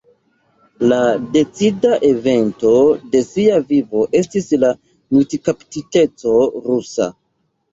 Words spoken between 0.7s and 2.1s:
La decida